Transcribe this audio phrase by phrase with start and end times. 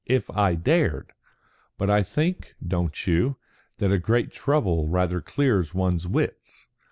[0.07, 1.13] If I dared!
[1.77, 3.35] But I think don't you?
[3.77, 6.69] that a great trouble rather clears one's wits.